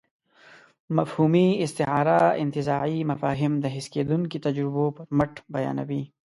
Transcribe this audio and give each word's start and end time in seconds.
مفهومي 0.89 1.63
استعاره 1.65 2.19
انتزاعي 2.41 2.99
مفاهيم 3.11 3.53
د 3.59 3.65
حس 3.75 3.87
کېدونکو 3.95 4.35
تجربو 4.45 4.85
پر 4.95 5.03
مټ 5.17 5.33
بیانوي. 5.53 6.03